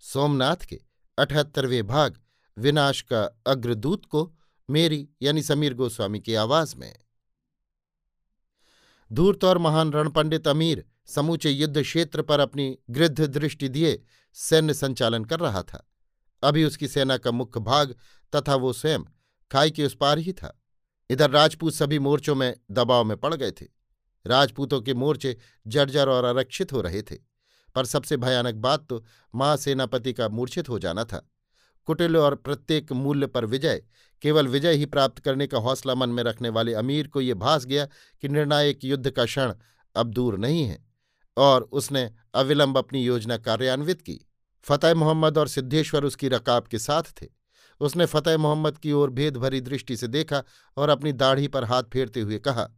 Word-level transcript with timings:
सोमनाथ 0.00 0.56
के 0.56 0.80
अठहत्तरवें 1.18 1.86
भाग 1.86 2.20
विनाश 2.58 3.02
का 3.02 3.42
अग्रदूत 3.46 4.06
को 4.06 4.34
मेरी 4.70 5.08
यानी 5.22 5.42
समीर 5.42 5.74
गोस्वामी 5.74 6.20
की 6.20 6.34
आवाज़ 6.34 6.76
में। 6.76 6.98
धूर्त 9.12 9.44
और 9.44 9.58
महान 9.58 9.92
रणपंडित 9.92 10.48
अमीर 10.48 10.84
समूचे 11.06 11.50
युद्ध 11.50 11.82
क्षेत्र 11.82 12.22
पर 12.22 12.40
अपनी 12.40 12.78
गृद्ध 12.90 13.20
दृष्टि 13.20 13.68
दिए 13.68 14.02
सैन्य 14.34 14.74
संचालन 14.74 15.24
कर 15.24 15.40
रहा 15.40 15.62
था। 15.62 15.90
अभी 16.42 16.64
उसकी 16.64 16.88
सेना 16.88 17.16
का 17.16 17.30
मुख्य 17.30 17.60
भाग 17.60 17.94
तथा 18.36 18.54
वो 18.54 18.72
स्वयं 18.72 19.00
खाई 19.52 19.70
के 19.70 19.84
उस 19.84 19.96
पार 19.96 20.18
ही 20.18 20.32
था। 20.32 20.62
इधर 21.10 21.30
राजपूत 21.30 21.74
सभी 21.74 21.98
मोर्चों 21.98 22.34
में 22.34 22.56
दबाव 22.70 23.04
में 23.04 23.16
पड़ 23.16 23.34
गए 23.34 23.50
थे। 23.50 23.66
राजपूतों 24.26 24.80
के 24.80 24.94
मोर्चे 24.94 25.36
जर्जर 25.66 26.08
और 26.08 26.24
आरक्षित 26.24 26.72
हो 26.72 26.80
रहे 26.80 27.02
थे। 27.02 27.29
पर 27.74 27.86
सबसे 27.86 28.16
भयानक 28.16 28.54
बात 28.56 28.86
तो 28.88 29.04
महासेनापति 29.34 30.12
का 30.12 30.28
मूर्छित 30.28 30.68
हो 30.68 30.78
जाना 30.78 31.04
था। 31.04 31.26
कुटिल 31.88 32.16
और 32.16 32.34
प्रत्येक 32.34 32.92
मूल्य 32.92 33.26
पर 33.26 33.44
विजय, 33.44 33.82
केवल 34.22 34.48
विजय 34.48 34.72
ही 34.72 34.86
प्राप्त 34.86 35.18
करने 35.18 35.46
का 35.46 35.58
हौसला 35.58 35.94
मन 35.94 36.08
में 36.08 36.22
रखने 36.22 36.48
वाले 36.48 36.74
अमीर 36.74 37.08
को 37.08 37.20
ये 37.20 37.34
भास 37.34 37.64
गया 37.64 37.86
कि 38.22 38.28
निर्णायक 38.28 38.84
युद्ध 38.84 39.10
का 39.10 39.24
क्षण 39.24 39.52
अब 39.96 40.10
दूर 40.10 40.38
नहीं 40.38 40.64
है 40.64 40.78
और 41.36 41.62
उसने 41.62 42.10
अविलंब 42.34 42.78
अपनी 42.78 43.04
योजना 43.04 43.36
कार्यान्वित 43.38 44.02
की। 44.02 44.18
फतेह 44.66 44.94
मोहम्मद 44.94 45.38
और 45.38 45.48
सिद्धेश्वर 45.48 46.04
उसकी 46.04 46.28
रकाब 46.28 46.66
के 46.66 46.78
साथ 46.78 47.02
थे। 47.22 47.26
उसने 47.80 48.06
फतेह 48.06 48.36
मोहम्मद 48.38 48.78
की 48.78 48.92
ओर 48.92 49.10
भेद 49.10 49.36
भरी 49.36 49.60
दृष्टि 49.60 49.96
से 49.96 50.08
देखा 50.08 50.42
और 50.76 50.88
अपनी 50.88 51.12
दाढ़ी 51.12 51.48
पर 51.48 51.64
हाथ 51.64 51.82
फेरते 51.82 52.20
हुए 52.20 52.38
कहा, 52.38 52.68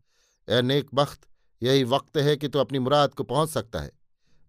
ए 0.48 0.62
नेक 0.62 0.88
बख्त 0.94 1.26
यही 1.62 1.84
वक्त 1.84 2.16
है 2.16 2.36
कि 2.36 2.48
तू 2.48 2.58
अपनी 2.58 2.78
मुराद 2.78 3.14
को 3.14 3.24
पहुँच 3.24 3.48
सकता 3.48 3.80
है। 3.80 3.90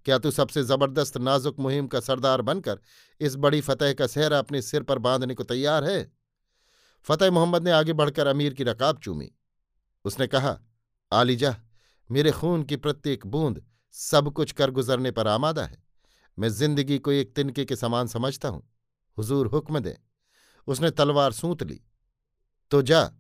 क्या 0.06 0.18
तू 0.18 0.32
सबसे 0.32 0.64
ज़बरदस्त 0.64 1.18
नाजुक 1.18 1.60
मुहिम 1.60 1.88
का 1.88 2.00
सरदार 2.00 2.42
बनकर 2.42 2.80
इस 3.22 3.36
बड़ी 3.36 3.62
फतेह 3.62 3.94
का 3.94 4.08
सहरा 4.08 4.40
अपने 4.40 4.62
सिर 4.62 4.84
पर 4.84 5.00
बांधने 5.00 5.34
को 5.34 5.44
तैयार 5.44 5.84
है? 5.84 6.12
फतेह 7.04 7.32
मोहम्मद 7.32 7.64
ने 7.64 7.72
आगे 7.72 7.94
बढ़कर 7.94 8.28
अमीर 8.28 8.54
की 8.54 8.64
रकाब 8.64 8.98
चूमी। 8.98 9.32
उसने 10.06 10.28
कहा 10.28 10.60
आलिजा 11.14 11.56
मेरे 12.12 12.32
खून 12.32 12.64
की 12.64 12.76
प्रत्येक 12.76 13.28
बूंद 13.28 13.66
सब 13.92 14.30
कुछ 14.34 14.52
कर 14.52 14.72
गुजरने 14.72 15.12
पर 15.12 15.28
आमादा 15.28 15.66
है। 15.66 15.84
मैं 16.40 16.50
ज़िंदगी 16.50 17.00
को 17.00 17.12
एक 17.12 17.36
तिनके 17.36 17.66
के 17.66 17.76
समान 17.76 18.08
समझता 18.08 18.50
हूँ। 18.50 18.74
हुजूर 19.18 19.48
हुक्म 19.48 19.80
दें। 19.80 19.96
उसने 20.68 20.92
तलवार 20.92 21.32
सूत 21.32 21.64
ली। 21.64 21.82
तो 22.72 22.82
जा, 22.82 23.12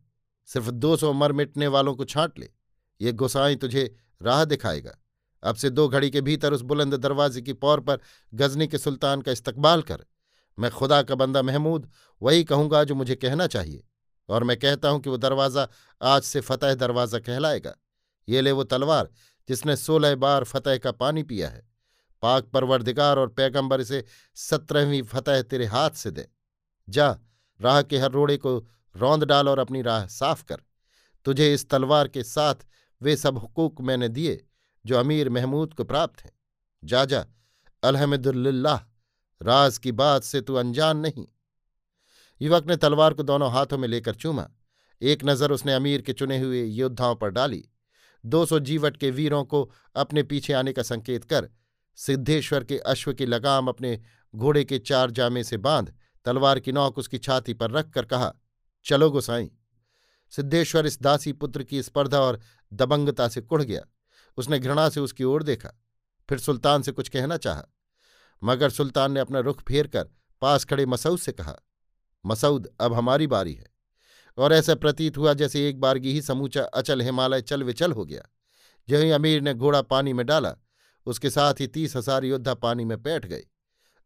सिर्फ़ 0.45 0.71
दो 0.71 0.97
सौ 0.97 1.13
मर 1.13 1.31
मिटने 1.31 1.67
वालों 1.67 1.95
को 1.95 2.05
छांट 2.05 2.39
ले। 2.39 2.49
ये 3.01 3.11
गुसाई 3.11 3.55
तुझे 3.55 3.95
राह 4.21 4.45
दिखाएगा। 4.45 5.02
अब 5.43 5.55
से 5.55 5.69
दो 5.69 5.87
घड़ी 5.87 6.09
के 6.09 6.21
भीतर 6.21 6.53
उस 6.53 6.61
बुलंद 6.61 6.95
दरवाजे 6.95 7.41
की 7.41 7.53
पौर 7.55 7.79
पर 7.79 7.99
गजनी 8.33 8.67
के 8.67 8.77
सुल्तान 8.77 9.21
का 9.21 9.31
इस्तकबाल 9.31 9.81
कर। 9.81 10.05
मैं 10.57 10.71
खुदा 10.71 11.01
का 11.03 11.15
बंदा 11.15 11.41
महमूद, 11.41 11.89
वही 12.21 12.43
कहूँगा 12.43 12.83
जो 12.83 12.95
मुझे 12.95 13.15
कहना 13.15 13.47
चाहिए, 13.47 13.83
और 14.29 14.43
मैं 14.43 14.57
कहता 14.57 14.89
हूँ 14.89 14.99
कि 15.01 15.09
वो 15.09 15.17
दरवाज़ा 15.17 15.67
आज 16.01 16.21
से 16.21 16.41
फतेह 16.41 16.73
दरवाज़ा 16.75 17.19
कहलाएगा। 17.19 17.75
ये 18.27 18.41
ले 18.41 18.51
वो 18.51 18.63
तलवार 18.65 19.09
जिसने 19.49 19.75
सोलह 19.75 20.15
बार 20.15 20.43
फतेह 20.43 20.77
का 20.77 20.91
पानी 20.93 21.23
पिया 21.23 21.49
है। 21.49 21.61
पाक 22.23 22.45
परवरदिगार 22.45 23.19
और 23.19 23.27
पैगंबर 23.29 23.81
इसे 23.81 24.03
सत्रहवीं 24.37 25.01
फतेह 25.03 25.41
तेरे 25.41 25.65
हाथ 25.65 25.89
से 25.91 26.11
दे। 26.11 26.27
जा, 26.87 27.17
राह 27.59 27.81
के 27.81 27.97
हर 27.97 28.11
रोड़े 28.11 28.37
को 28.37 28.57
रौंद 28.95 29.23
डाल 29.23 29.49
और 29.49 29.59
अपनी 29.59 29.81
राह 29.81 30.05
साफ़ 30.07 30.43
कर। 30.43 30.61
तुझे 31.25 31.53
इस 31.53 31.69
तलवार 31.69 32.07
के 32.07 32.23
साथ 32.23 32.65
वे 33.01 33.15
सब 33.15 33.37
हुकूक 33.37 33.81
मैंने 33.81 34.09
दिए 34.09 34.43
जो 34.85 34.97
अमीर 34.97 35.29
महमूद 35.29 35.73
को 35.73 35.83
प्राप्त 35.83 36.21
हैं। 36.21 36.31
जा 36.83 37.05
जा 37.05 37.25
अलहमदुल्लाह 37.83 38.77
राज 39.41 39.77
की 39.77 39.91
बात 39.91 40.23
से 40.23 40.41
तू 40.41 40.55
अनजान 40.55 40.97
नहीं। 40.97 41.25
युवक 42.41 42.67
ने 42.67 42.75
तलवार 42.75 43.13
को 43.13 43.23
दोनों 43.23 43.51
हाथों 43.51 43.77
में 43.77 43.87
लेकर 43.87 44.15
चूमा। 44.15 44.49
एक 45.01 45.23
नज़र 45.25 45.51
उसने 45.51 45.73
अमीर 45.73 46.01
के 46.01 46.13
चुने 46.13 46.39
हुए 46.39 46.63
योद्धाओं 46.63 47.15
पर 47.15 47.29
डाली। 47.29 47.63
दो 48.25 48.45
सौ 48.45 48.59
जीवट 48.59 48.97
के 48.97 49.09
वीरों 49.11 49.43
को 49.45 49.71
अपने 49.95 50.23
पीछे 50.23 50.53
आने 50.53 50.73
का 50.73 50.83
संकेत 50.83 51.23
कर 51.23 51.49
सिद्धेश्वर 51.97 52.63
के 52.63 52.77
अश्व 52.77 53.13
की 53.13 53.25
लगाम 53.25 53.67
अपने 53.67 53.99
घोड़े 54.35 54.63
के 54.63 54.79
चार 54.79 55.11
जामे 55.11 55.43
से 55.43 55.57
बाँध, 55.57 55.93
तलवार 56.25 56.59
की 56.59 56.71
नौक 56.71 56.97
उसकी 56.97 57.17
छाती 57.17 57.53
पर 57.53 57.71
रखकर 57.71 58.05
कहा, 58.05 58.33
चलो 58.85 59.09
गोसाई। 59.11 59.51
सिद्धेश्वर 60.29 60.85
इस 60.85 61.01
दासी 61.01 61.33
पुत्र 61.33 61.63
की 61.63 61.83
स्पर्धा 61.83 62.19
और 62.19 62.39
दबंगता 62.73 63.27
से 63.27 63.41
कुढ़ 63.41 63.61
गया। 63.61 63.81
उसने 64.37 64.59
घृणा 64.59 64.87
से 64.89 64.99
उसकी 64.99 65.23
ओर 65.25 65.43
देखा, 65.43 65.69
फिर 66.29 66.39
सुल्तान 66.39 66.81
से 66.81 66.91
कुछ 66.91 67.09
कहना 67.09 67.37
चाहा। 67.37 67.63
मगर 68.41 68.69
सुल्तान 68.71 69.11
ने 69.11 69.19
अपना 69.19 69.39
रुख 69.41 69.61
फेर 69.63 69.87
कर 69.87 70.07
पास 70.41 70.65
खड़े 70.65 70.85
मसऊद 70.85 71.19
से 71.19 71.31
कहा, 71.31 71.55
मसऊद, 72.25 72.67
अब 72.81 72.93
हमारी 72.93 73.27
बारी 73.27 73.53
है। 73.53 73.71
और 74.37 74.53
ऐसा 74.53 74.75
प्रतीत 74.75 75.17
हुआ 75.17 75.33
जैसे 75.33 75.67
एक 75.69 75.79
बारगी 75.79 76.11
ही 76.13 76.21
समूचा 76.21 76.63
अचल 76.73 77.01
हिमालय 77.01 77.41
चल 77.43 77.63
विचल 77.63 77.91
हो 77.91 78.05
गया। 78.05 78.23
जहीं 78.87 79.11
अमीर 79.13 79.41
ने 79.41 79.53
घोड़ा 79.53 79.81
पानी 79.83 80.13
में 80.13 80.25
डाला, 80.25 80.55
उसके 81.07 81.29
साथ 81.29 81.59
ही 81.59 81.67
तीस 81.67 81.95
हज़ार 81.95 82.23
योद्धा 82.25 82.53
पानी 82.55 82.85
में 82.85 83.01
बैठ 83.03 83.25
गए। 83.25 83.43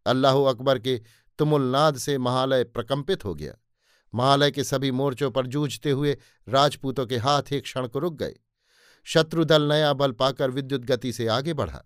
अल्लाह 0.05 0.43
अकबर 0.43 0.79
के 0.79 0.97
तुमुलनाद 1.39 1.97
से 1.97 2.17
महालय 2.17 2.63
प्रकंपित 2.65 3.25
हो 3.25 3.33
गया। 3.35 3.53
महालय 4.13 4.51
के 4.51 4.63
सभी 4.63 4.91
मोर्चों 4.91 5.29
पर 5.31 5.47
जूझते 5.47 5.91
हुए 5.91 6.17
राजपूतों 6.47 7.05
के 7.05 7.17
हाथ 7.17 7.51
एक 7.53 7.63
क्षण 7.63 7.87
को 7.87 7.99
रुक 7.99 8.13
गए। 8.13 8.35
शत्रुदल 9.07 9.61
नया 9.61 9.93
बल 9.93 10.11
पाकर 10.11 10.51
विद्युत 10.51 10.81
गति 10.81 11.13
से 11.13 11.27
आगे 11.27 11.53
बढ़ा। 11.53 11.85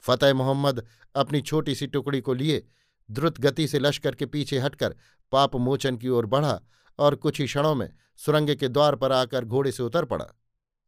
फतेह 0.00 0.34
मोहम्मद 0.34 0.86
अपनी 1.14 1.40
छोटी 1.40 1.74
सी 1.74 1.86
टुकड़ी 1.86 2.20
को 2.20 2.34
लिए 2.34 2.66
द्रुत 3.10 3.40
गति 3.40 3.68
से 3.68 3.78
लश्कर 3.78 4.14
के 4.14 4.26
पीछे 4.26 4.58
हटकर 4.58 4.94
पाप 5.32 5.56
मोचन 5.56 5.96
की 5.96 6.08
ओर 6.08 6.26
बढ़ा 6.26 6.60
और 6.98 7.14
कुछ 7.14 7.40
ही 7.40 7.46
क्षणों 7.46 7.74
में 7.74 7.94
सुरंग 8.16 8.56
के 8.56 8.68
द्वार 8.68 8.96
पर 8.96 9.12
आकर 9.12 9.44
घोड़े 9.44 9.72
से 9.72 9.82
उतर 9.82 10.04
पड़ा। 10.04 10.26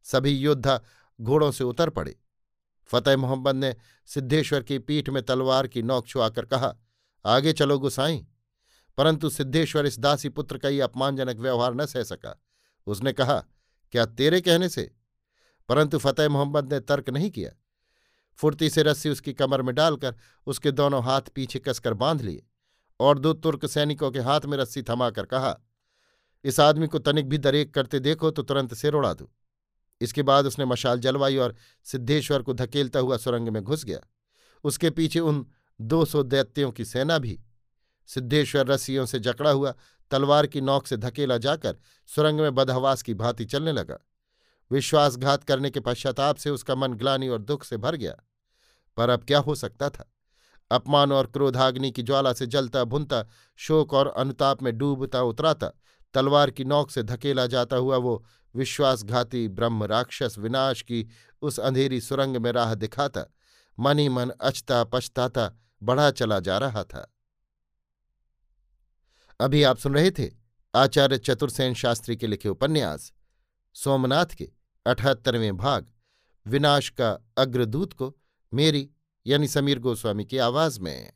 सभी 0.03 0.31
योद्धा 0.31 0.81
घोड़ों 1.21 1.51
से 1.51 1.63
उतर 1.63 1.89
पड़े। 1.89 2.19
फतेह 2.85 3.17
मोहम्मद 3.17 3.55
ने 3.55 3.75
सिद्धेश्वर 4.05 4.63
की 4.63 4.79
पीठ 4.79 5.09
में 5.09 5.23
तलवार 5.23 5.67
की 5.67 5.81
नोक 5.81 6.07
छुआकर 6.07 6.45
कहा, 6.45 6.75
आगे 7.25 7.53
चलो 7.53 7.79
गुसाई। 7.79 8.27
परंतु 8.97 9.29
सिद्धेश्वर 9.29 9.85
इस 9.85 9.99
दासी 9.99 10.29
पुत्र 10.29 10.57
का 10.57 10.67
ही 10.67 10.79
अपमानजनक 10.79 11.37
व्यवहार 11.37 11.73
न 11.73 11.85
सह 11.85 12.03
सका। 12.03 12.41
उसने 12.87 13.13
कहा, 13.13 13.43
क्या 13.91 14.05
तेरे 14.05 14.41
कहने 14.41 14.69
से 14.69 14.91
परंतु 15.71 15.97
फतेह 15.97 16.29
मोहम्मद 16.29 16.73
ने 16.73 16.79
तर्क 16.79 17.09
नहीं 17.09 17.29
किया। 17.31 17.51
फुर्ती 18.39 18.69
से 18.69 18.83
रस्सी 18.83 19.09
उसकी 19.09 19.33
कमर 19.33 19.61
में 19.61 19.73
डालकर 19.75 20.15
उसके 20.47 20.71
दोनों 20.71 21.03
हाथ 21.03 21.21
पीछे 21.35 21.59
कसकर 21.59 21.93
बाँध 21.93 22.21
लिए 22.21 22.43
और 22.99 23.19
दो 23.19 23.33
तुर्क 23.33 23.65
सैनिकों 23.65 24.11
के 24.11 24.19
हाथ 24.19 24.41
में 24.45 24.57
रस्सी 24.57 24.83
थमाकर 24.83 25.25
कहा, 25.25 25.55
इस 26.43 26.59
आदमी 26.59 26.87
को 26.87 26.99
तनिक 26.99 27.29
भी 27.29 27.37
दरेक 27.37 27.73
करते 27.73 27.99
देखो 27.99 28.31
तो 28.31 28.43
तुरंत 28.43 28.73
सिर 28.73 28.93
उड़ा 28.93 29.13
दू। 29.13 29.29
इसके 30.01 30.23
बाद 30.23 30.45
उसने 30.45 30.65
मशाल 30.65 30.99
जलवाई 30.99 31.37
और 31.37 31.55
सिद्धेश्वर 31.83 32.41
को 32.41 32.53
धकेलता 32.53 32.99
हुआ 32.99 33.17
सुरंग 33.17 33.49
में 33.49 33.63
घुस 33.63 33.85
गया। 33.85 33.99
उसके 34.63 34.89
पीछे 34.89 35.19
उन 35.19 35.45
दो 35.81 36.05
सौ 36.05 36.23
दैत्यों 36.23 36.71
की 36.71 36.85
सेना 36.85 37.17
भी। 37.17 37.39
सिद्धेश्वर 38.09 38.67
रस्सियों 38.67 39.05
से 39.05 39.19
जकड़ा 39.19 39.51
हुआ 39.51 39.73
तलवार 40.11 40.47
की 40.47 40.61
नोक 40.61 40.87
से 40.87 40.97
धकेला 40.97 41.37
जाकर 41.37 41.77
सुरंग 42.09 42.39
में 42.39 42.55
बदहवास 42.55 43.01
की 43.01 43.13
भांति 43.13 43.45
चलने 43.45 43.71
लगा। 43.71 43.99
विश्वासघात 44.71 45.43
करने 45.43 45.69
के 45.69 45.79
पश्चाताप 45.79 46.35
से 46.35 46.49
उसका 46.49 46.75
मन 46.75 46.93
ग्लानी 46.93 47.27
और 47.27 47.41
दुख 47.41 47.63
से 47.63 47.77
भर 47.77 47.95
गया। 47.95 48.15
पर 48.97 49.09
अब 49.09 49.23
क्या 49.23 49.39
हो 49.39 49.55
सकता 49.55 49.89
था? 49.89 50.13
अपमान 50.71 51.11
और 51.11 51.27
क्रोधाग्नि 51.27 51.91
की 51.91 52.03
ज्वाला 52.03 52.33
से 52.33 52.47
जलता, 52.47 52.83
भुनता, 52.83 53.25
शोक 53.55 53.93
और 53.93 54.07
अनुताप 54.07 54.63
में 54.63 54.77
डूबता, 54.77 55.21
उतराता, 55.21 55.71
तलवार 56.13 56.51
की 56.51 56.65
नोक 56.65 56.91
से 56.91 57.03
धकेला 57.03 57.45
जाता 57.45 57.75
हुआ 57.75 57.97
वो 57.97 58.25
विश्वासघाती 58.55 59.47
ब्रह्म 59.47 59.83
राक्षस 59.83 60.35
विनाश 60.37 60.81
की 60.81 61.09
उस 61.41 61.59
अंधेरी 61.59 62.01
सुरंग 62.01 62.37
में 62.37 62.51
राह 62.51 62.73
दिखाता। 62.73 63.25
मन 63.79 63.99
ही 63.99 64.09
मन 64.09 64.29
अचता 64.29 64.83
पछताता, 64.83 65.51
बढ़ा 65.83 66.11
चला 66.11 66.39
जा 66.39 66.57
रहा 66.57 66.83
था। 66.83 67.13
अभी 69.39 69.63
आप 69.63 69.77
सुन 69.77 69.93
रहे 69.93 70.11
थे 70.11 70.31
आचार्य 70.75 71.17
चतुर्सेन 71.17 71.73
शास्त्री 71.73 72.15
के 72.15 72.27
लिखे 72.27 72.49
उपन्यास। 72.49 73.13
सोमनाथ 73.73 74.25
के 74.25 74.60
अठहत्तरवें 74.85 75.57
भाग 75.57 75.87
विनाश 76.47 76.89
का 76.89 77.31
अग्रदूत 77.37 77.93
को 77.93 78.17
मेरी 78.53 78.89
यानी 79.27 79.47
समीर 79.47 79.79
गोस्वामी 79.79 80.25
की 80.25 80.37
आवाज़ 80.37 80.79
में। 80.79 81.13